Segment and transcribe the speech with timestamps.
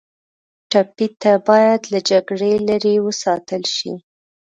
[0.71, 3.93] ټپي ته باید له جګړې لرې وساتل شي.